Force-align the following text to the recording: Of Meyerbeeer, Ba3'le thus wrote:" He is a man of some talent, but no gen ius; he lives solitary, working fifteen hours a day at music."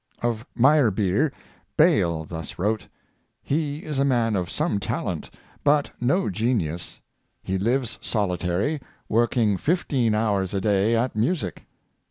Of 0.23 0.43
Meyerbeeer, 0.57 1.31
Ba3'le 1.77 2.27
thus 2.27 2.57
wrote:" 2.57 2.87
He 3.53 3.83
is 3.83 3.99
a 3.99 4.03
man 4.03 4.35
of 4.35 4.49
some 4.49 4.79
talent, 4.79 5.29
but 5.63 5.91
no 6.01 6.27
gen 6.31 6.59
ius; 6.59 7.01
he 7.43 7.59
lives 7.59 7.99
solitary, 8.01 8.81
working 9.07 9.57
fifteen 9.57 10.15
hours 10.15 10.55
a 10.55 10.59
day 10.61 10.95
at 10.95 11.15
music." 11.15 11.67